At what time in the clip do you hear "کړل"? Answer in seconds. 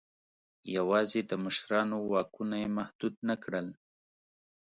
3.43-3.67